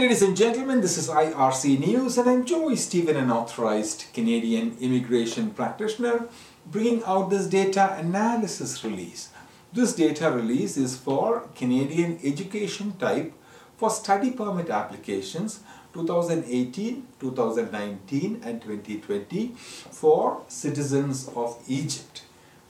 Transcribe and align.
ladies 0.00 0.22
and 0.22 0.36
gentlemen. 0.36 0.80
This 0.80 0.98
is 0.98 1.08
IRC 1.08 1.78
News, 1.78 2.18
and 2.18 2.28
I'm 2.28 2.44
Joy 2.44 2.74
Stephen, 2.74 3.16
an 3.16 3.30
authorized 3.30 4.06
Canadian 4.12 4.76
immigration 4.80 5.50
practitioner, 5.50 6.26
bringing 6.66 7.04
out 7.04 7.30
this 7.30 7.46
data 7.46 7.94
analysis 7.96 8.82
release. 8.82 9.28
This 9.72 9.94
data 9.94 10.32
release 10.32 10.76
is 10.76 10.96
for 10.96 11.48
Canadian 11.54 12.18
education 12.24 12.96
type 12.98 13.32
for 13.76 13.88
study 13.88 14.32
permit 14.32 14.68
applications 14.68 15.60
2018, 15.92 17.06
2019, 17.20 18.40
and 18.42 18.60
2020 18.60 19.54
for 19.92 20.42
citizens 20.48 21.28
of 21.36 21.62
Egypt. 21.68 22.22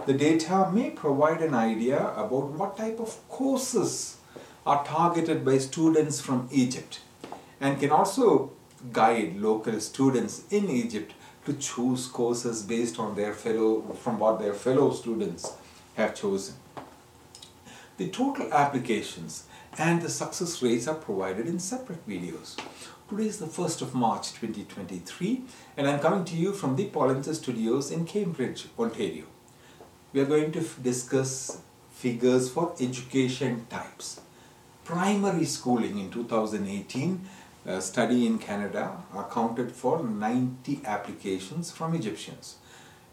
The 0.04 0.12
data 0.12 0.70
may 0.70 0.90
provide 0.90 1.40
an 1.40 1.54
idea 1.54 2.12
about 2.16 2.50
what 2.50 2.76
type 2.76 3.00
of 3.00 3.26
courses 3.30 4.18
are 4.66 4.84
targeted 4.84 5.42
by 5.42 5.56
students 5.56 6.20
from 6.20 6.48
Egypt 6.52 7.00
and 7.60 7.78
can 7.78 7.90
also 7.90 8.52
guide 8.92 9.36
local 9.36 9.80
students 9.80 10.44
in 10.50 10.68
Egypt 10.68 11.12
to 11.46 11.52
choose 11.54 12.06
courses 12.06 12.62
based 12.62 12.98
on 12.98 13.14
their 13.14 13.32
fellow 13.32 13.80
from 14.02 14.18
what 14.18 14.38
their 14.38 14.54
fellow 14.54 14.92
students 14.92 15.52
have 15.94 16.14
chosen. 16.14 16.54
The 17.96 18.08
total 18.08 18.52
applications 18.52 19.44
and 19.78 20.02
the 20.02 20.08
success 20.08 20.62
rates 20.62 20.88
are 20.88 20.94
provided 20.94 21.46
in 21.46 21.58
separate 21.58 22.06
videos. 22.08 22.56
Today 23.08 23.26
is 23.26 23.38
the 23.38 23.46
1st 23.46 23.82
of 23.82 23.94
March 23.94 24.32
2023 24.32 25.42
and 25.76 25.88
I'm 25.88 26.00
coming 26.00 26.24
to 26.24 26.36
you 26.36 26.52
from 26.52 26.76
the 26.76 26.88
Polinsys 26.88 27.36
Studios 27.36 27.90
in 27.90 28.04
Cambridge, 28.04 28.66
Ontario. 28.78 29.24
We 30.12 30.20
are 30.20 30.26
going 30.26 30.52
to 30.52 30.60
discuss 30.82 31.60
figures 31.90 32.50
for 32.50 32.74
education 32.80 33.66
types 33.68 34.20
primary 34.84 35.44
schooling 35.46 35.98
in 35.98 36.10
2018 36.10 37.20
uh, 37.66 37.80
study 37.80 38.26
in 38.26 38.38
Canada 38.38 38.96
accounted 39.16 39.72
for 39.72 40.02
90 40.02 40.80
applications 40.84 41.70
from 41.70 41.94
Egyptians. 41.94 42.56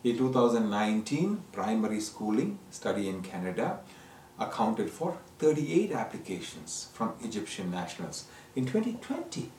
In 0.03 0.17
2019, 0.17 1.43
primary 1.51 1.99
schooling 1.99 2.59
study 2.69 3.07
in 3.07 3.21
Canada 3.21 3.79
accounted 4.39 4.89
for 4.89 5.17
38 5.39 5.91
applications 5.91 6.87
from 6.93 7.13
Egyptian 7.23 7.69
nationals. 7.69 8.25
In 8.55 8.65
2020, 8.65 9.51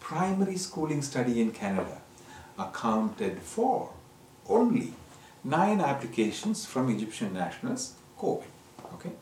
primary 0.00 0.56
schooling 0.56 1.02
study 1.02 1.40
in 1.40 1.50
Canada 1.50 2.02
accounted 2.58 3.40
for 3.40 3.90
only 4.48 4.92
9 5.44 5.80
applications 5.80 6.66
from 6.66 6.90
Egyptian 6.90 7.32
nationals, 7.32 7.94
COVID. 8.18 8.44
Okay. 8.94 9.12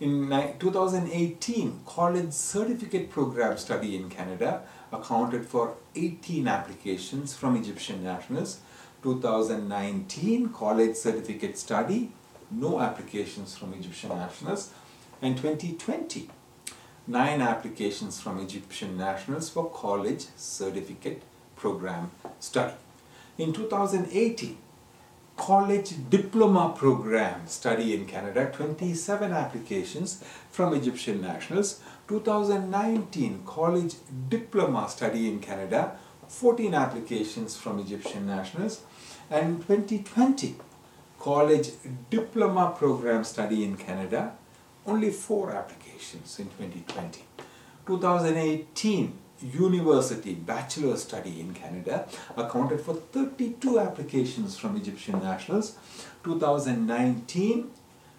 In 0.00 0.30
2018, 0.58 1.80
college 1.84 2.32
certificate 2.32 3.10
program 3.10 3.58
study 3.58 3.96
in 3.96 4.08
Canada 4.08 4.62
accounted 4.90 5.44
for 5.44 5.74
18 5.94 6.48
applications 6.48 7.36
from 7.36 7.54
Egyptian 7.54 8.02
nationals. 8.02 8.60
2019, 9.02 10.54
college 10.54 10.96
certificate 10.96 11.58
study, 11.58 12.12
no 12.50 12.80
applications 12.80 13.54
from 13.58 13.74
Egyptian 13.74 14.16
nationals. 14.16 14.72
And 15.20 15.36
2020, 15.36 16.30
nine 17.06 17.42
applications 17.42 18.22
from 18.22 18.40
Egyptian 18.40 18.96
nationals 18.96 19.50
for 19.50 19.68
college 19.68 20.24
certificate 20.34 21.20
program 21.56 22.10
study. 22.38 22.72
In 23.36 23.52
2018, 23.52 24.56
college 25.40 25.94
diploma 26.10 26.74
program 26.76 27.46
study 27.46 27.94
in 27.94 28.04
Canada, 28.04 28.50
27 28.52 29.32
applications 29.32 30.22
from 30.50 30.74
Egyptian 30.74 31.22
nationals. 31.22 31.80
2019 32.08 33.42
college 33.46 33.94
diploma 34.28 34.86
study 34.86 35.28
in 35.28 35.40
Canada, 35.40 35.96
14 36.28 36.74
applications 36.74 37.56
from 37.56 37.78
Egyptian 37.78 38.26
nationals. 38.26 38.82
And 39.30 39.66
2020 39.66 40.56
college 41.18 41.70
diploma 42.10 42.74
program 42.76 43.24
study 43.24 43.64
in 43.64 43.78
Canada, 43.78 44.34
only 44.86 45.10
4 45.10 45.52
applications 45.52 46.38
in 46.38 46.48
2020. 46.50 47.24
2018 47.86 49.18
university 49.42 50.34
bachelor 50.34 50.96
study 50.96 51.40
in 51.40 51.54
Canada 51.54 52.06
accounted 52.36 52.80
for 52.80 52.94
32 52.94 53.78
applications 53.78 54.58
from 54.58 54.76
Egyptian 54.76 55.20
nationals. 55.20 55.76
2019 56.24 57.70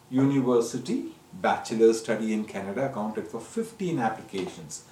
university 0.09 1.05
bachelor 1.33 1.93
study 1.93 2.33
in 2.33 2.45
Canada 2.45 2.89
accounted 2.89 3.27
for 3.27 3.39
15 3.39 3.99
applications 3.99 4.83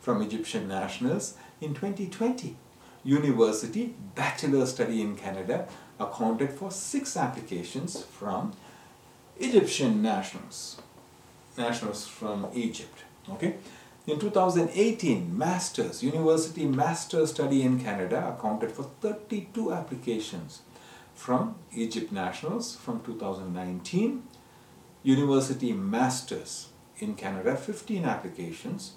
from 0.00 0.22
Egyptian 0.22 0.68
nationals. 0.68 1.34
In 1.60 1.74
2020 1.74 2.56
university 3.04 3.94
bachelor 4.14 4.66
study 4.66 5.00
in 5.00 5.16
Canada 5.16 5.68
accounted 5.98 6.50
for 6.50 6.70
6 6.70 7.16
applications 7.16 8.02
from 8.02 8.52
Egyptian 9.38 10.02
nationals 10.02 10.80
nationals 11.56 12.06
from 12.06 12.46
Egypt 12.54 13.04
okay 13.30 13.56
in 14.06 14.20
2018, 14.20 15.36
Masters, 15.36 16.02
University 16.02 16.64
Master 16.64 17.26
Study 17.26 17.62
in 17.62 17.80
Canada 17.80 18.36
accounted 18.36 18.70
for 18.70 18.84
32 19.00 19.72
applications 19.72 20.60
from 21.14 21.56
Egypt 21.74 22.12
nationals 22.12 22.76
from 22.76 23.00
2019. 23.02 24.22
University 25.02 25.72
Masters 25.72 26.68
in 26.98 27.14
Canada, 27.14 27.56
15 27.56 28.04
applications. 28.04 28.92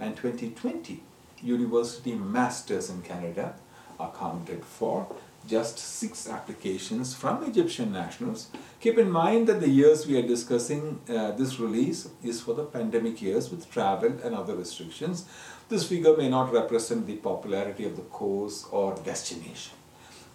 And 0.00 0.16
2020, 0.16 1.02
University 1.42 2.14
Masters 2.14 2.88
in 2.88 3.02
Canada 3.02 3.56
accounted 4.00 4.64
for 4.64 5.06
just 5.46 5.78
six 5.78 6.28
applications 6.28 7.14
from 7.14 7.44
Egyptian 7.44 7.92
nationals. 7.92 8.48
Keep 8.80 8.98
in 8.98 9.10
mind 9.10 9.46
that 9.48 9.60
the 9.60 9.68
years 9.68 10.06
we 10.06 10.18
are 10.18 10.26
discussing 10.26 11.00
uh, 11.08 11.32
this 11.32 11.58
release 11.60 12.08
is 12.22 12.40
for 12.40 12.54
the 12.54 12.64
pandemic 12.64 13.20
years 13.20 13.50
with 13.50 13.70
travel 13.70 14.12
and 14.22 14.34
other 14.34 14.56
restrictions. 14.56 15.26
This 15.68 15.88
figure 15.88 16.16
may 16.16 16.28
not 16.28 16.52
represent 16.52 17.06
the 17.06 17.16
popularity 17.16 17.84
of 17.84 17.96
the 17.96 18.02
course 18.02 18.66
or 18.70 18.94
destination. 18.96 19.74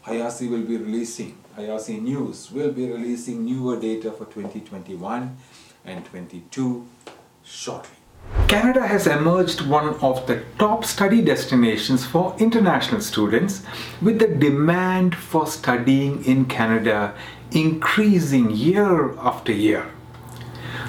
IRC 0.06 0.50
will 0.50 0.64
be 0.64 0.78
releasing, 0.78 1.38
IRC 1.58 2.02
News 2.02 2.52
will 2.52 2.72
be 2.72 2.90
releasing 2.90 3.46
newer 3.46 3.80
data 3.80 4.12
for 4.12 4.26
2021 4.26 5.38
and 5.86 6.06
22 6.06 6.88
shortly. 7.44 7.99
Canada 8.50 8.88
has 8.88 9.06
emerged 9.06 9.62
one 9.62 9.90
of 10.02 10.26
the 10.26 10.44
top 10.58 10.84
study 10.84 11.22
destinations 11.22 12.04
for 12.04 12.36
international 12.40 13.00
students 13.00 13.62
with 14.02 14.18
the 14.18 14.28
demand 14.28 15.16
for 15.16 15.46
studying 15.46 16.26
in 16.26 16.46
Canada 16.46 17.14
increasing 17.52 18.50
year 18.50 19.16
after 19.20 19.52
year. 19.52 19.86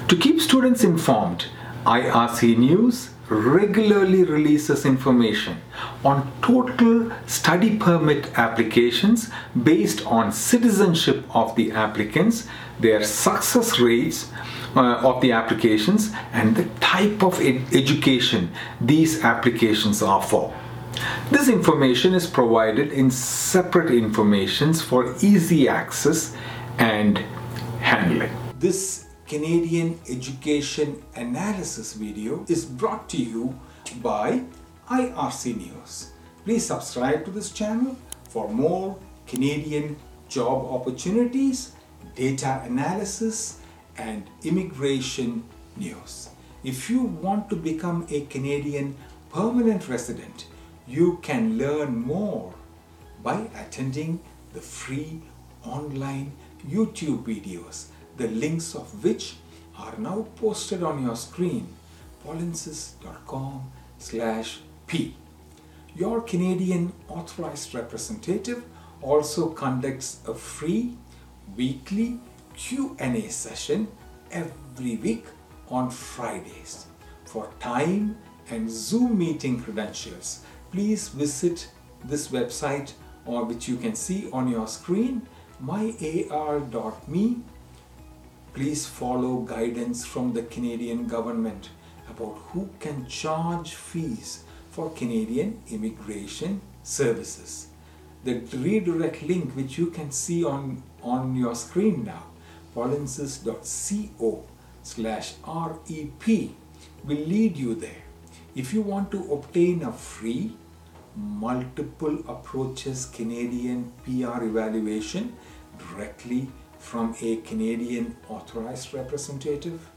To 0.07 0.15
keep 0.15 0.41
students 0.41 0.83
informed, 0.83 1.45
IRC 1.85 2.57
News 2.57 3.11
regularly 3.29 4.23
releases 4.23 4.85
information 4.85 5.61
on 6.03 6.31
total 6.41 7.11
study 7.27 7.77
permit 7.77 8.37
applications 8.37 9.29
based 9.63 10.05
on 10.05 10.31
citizenship 10.31 11.23
of 11.35 11.55
the 11.55 11.71
applicants, 11.71 12.47
their 12.79 13.03
success 13.03 13.79
rates, 13.79 14.29
uh, 14.75 15.01
of 15.03 15.21
the 15.21 15.31
applications 15.31 16.11
and 16.33 16.55
the 16.55 16.65
type 16.79 17.23
of 17.23 17.39
ed 17.41 17.61
education 17.73 18.51
these 18.79 19.23
applications 19.23 20.01
are 20.01 20.21
for. 20.21 20.53
This 21.29 21.47
information 21.47 22.13
is 22.13 22.27
provided 22.27 22.91
in 22.91 23.09
separate 23.09 23.91
informations 23.91 24.81
for 24.81 25.15
easy 25.21 25.67
access 25.67 26.35
and 26.77 27.17
handling. 27.79 28.31
This 28.59 29.07
Canadian 29.25 29.99
education 30.09 31.01
analysis 31.15 31.93
video 31.93 32.45
is 32.49 32.65
brought 32.65 33.07
to 33.09 33.17
you 33.17 33.57
by 34.01 34.43
IRC 34.89 35.55
News. 35.55 36.11
Please 36.43 36.65
subscribe 36.65 37.23
to 37.25 37.31
this 37.31 37.51
channel 37.51 37.95
for 38.29 38.49
more 38.49 38.97
Canadian 39.27 39.95
job 40.27 40.65
opportunities, 40.65 41.71
data 42.15 42.61
analysis, 42.65 43.60
and 43.97 44.29
immigration 44.43 45.43
news. 45.77 46.29
If 46.63 46.89
you 46.89 47.01
want 47.01 47.49
to 47.49 47.55
become 47.55 48.05
a 48.09 48.21
Canadian 48.25 48.95
permanent 49.33 49.87
resident, 49.87 50.45
you 50.87 51.19
can 51.21 51.57
learn 51.57 51.99
more 51.99 52.53
by 53.23 53.47
attending 53.55 54.19
the 54.53 54.61
free 54.61 55.21
online 55.63 56.31
YouTube 56.67 57.23
videos, 57.23 57.87
the 58.17 58.27
links 58.27 58.75
of 58.75 59.03
which 59.03 59.35
are 59.77 59.97
now 59.97 60.27
posted 60.35 60.83
on 60.83 61.03
your 61.03 61.15
screen, 61.15 61.67
polinsys.com 62.25 63.71
slash 63.97 64.59
p. 64.87 65.15
Your 65.95 66.21
Canadian 66.21 66.93
authorized 67.07 67.73
representative 67.73 68.63
also 69.01 69.49
conducts 69.49 70.19
a 70.27 70.33
free 70.33 70.97
weekly 71.55 72.19
Q&A 72.61 73.27
session 73.27 73.87
every 74.31 74.95
week 74.97 75.25
on 75.67 75.89
Fridays 75.89 76.85
for 77.25 77.49
time 77.59 78.15
and 78.51 78.69
Zoom 78.69 79.17
meeting 79.17 79.59
credentials, 79.59 80.43
please 80.71 81.07
visit 81.09 81.69
this 82.05 82.27
website 82.27 82.93
or 83.25 83.45
which 83.45 83.67
you 83.67 83.77
can 83.77 83.95
see 83.95 84.29
on 84.31 84.47
your 84.47 84.67
screen 84.67 85.27
myar.me. 85.61 87.37
Please 88.53 88.85
follow 88.85 89.37
guidance 89.39 90.05
from 90.05 90.31
the 90.31 90.43
Canadian 90.43 91.07
government 91.07 91.69
about 92.09 92.37
who 92.49 92.69
can 92.79 93.07
charge 93.07 93.73
fees 93.73 94.43
for 94.69 94.91
Canadian 94.91 95.59
immigration 95.71 96.61
services. 96.83 97.67
The 98.23 98.35
redirect 98.53 99.23
link 99.23 99.55
which 99.55 99.79
you 99.79 99.87
can 99.87 100.11
see 100.11 100.43
on, 100.43 100.83
on 101.01 101.35
your 101.35 101.55
screen 101.55 102.03
now, 102.03 102.30
polinsys.co 102.75 104.43
slash 104.83 105.33
REP 105.45 106.49
will 107.03 107.25
lead 107.33 107.57
you 107.57 107.75
there. 107.75 108.03
If 108.55 108.73
you 108.73 108.81
want 108.81 109.11
to 109.11 109.33
obtain 109.33 109.83
a 109.83 109.91
free 109.91 110.55
multiple 111.15 112.19
approaches 112.27 113.05
Canadian 113.05 113.91
PR 114.03 114.43
evaluation 114.43 115.35
directly 115.77 116.47
from 116.79 117.15
a 117.21 117.37
Canadian 117.37 118.15
authorized 118.29 118.93
representative, 118.93 119.89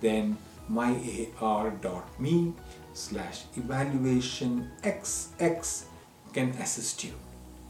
then 0.00 0.36
myar.me 0.70 2.52
slash 2.92 3.44
evaluation 3.56 4.70
xx 4.82 5.84
can 6.32 6.50
assist 6.50 7.04
you. 7.04 7.12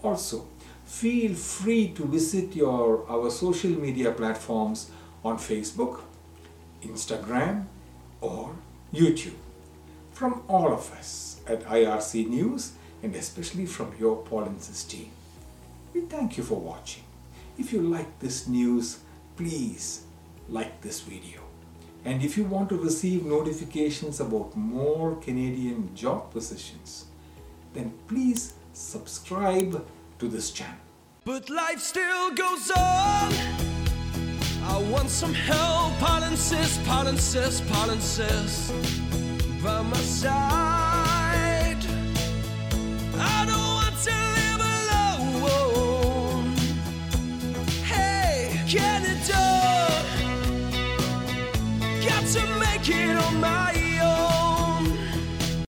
Also, 0.03 0.47
feel 0.91 1.35
free 1.35 1.89
to 1.89 2.05
visit 2.05 2.57
your 2.57 3.09
our 3.09 3.31
social 3.31 3.71
media 3.71 4.11
platforms 4.11 4.91
on 5.25 5.39
Facebook, 5.39 6.01
Instagram, 6.83 7.65
or 8.21 8.51
YouTube. 8.93 9.39
From 10.13 10.43
all 10.49 10.73
of 10.73 10.93
us 10.93 11.41
at 11.47 11.65
IRC 11.65 12.29
News 12.29 12.73
and 13.03 13.15
especially 13.15 13.67
from 13.67 13.95
your 13.99 14.23
Polinsys 14.25 14.87
team, 14.89 15.11
we 15.95 16.01
thank 16.03 16.37
you 16.37 16.43
for 16.43 16.61
watching. 16.61 17.05
If 17.57 17.73
you 17.73 17.81
like 17.83 18.19
this 18.19 18.49
news, 18.49 18.99
please 19.37 20.03
like 20.49 20.81
this 20.83 21.01
video. 21.01 21.41
And 22.05 22.23
if 22.23 22.37
you 22.37 22.45
want 22.45 22.69
to 22.71 22.77
receive 22.77 23.25
notifications 23.25 24.21
about 24.21 24.57
more 24.57 25.17
Canadian 25.17 25.95
job 25.95 26.33
positions, 26.33 27.07
then 27.75 27.93
please 28.09 28.55
subscribe 28.73 29.87
to 30.21 30.29
this 30.29 30.51
channel. 30.51 30.77
But 31.25 31.49
life 31.49 31.81
still 31.81 32.31
goes 32.33 32.71
on. 32.71 33.33
I 34.65 34.79
want 34.91 35.09
some 35.09 35.33
help, 35.33 35.95
I'll 36.03 36.25
insist, 36.25 36.81
I'll 36.89 37.17
sis. 37.99 38.71
By 39.63 39.83
my 39.83 39.97
side. 39.97 41.85
I 43.19 43.47
don't 43.47 43.70